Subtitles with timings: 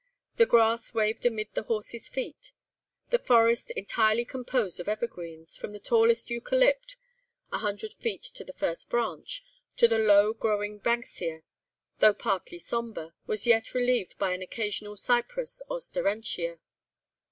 [0.37, 2.53] The grass waved amid their horses' feet.
[3.11, 6.95] The forest, entirely composed of evergreens, from the tallest eucalypt,
[7.51, 9.45] a hundred feet to the first branch,
[9.77, 11.43] to the low growing banksia,
[11.99, 16.57] though partly sombre, was yet relieved by an occasional cypress, or sterentia.